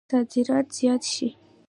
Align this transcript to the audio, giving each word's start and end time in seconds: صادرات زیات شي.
صادرات 0.09 0.67
زیات 0.77 1.03
شي. 1.13 1.27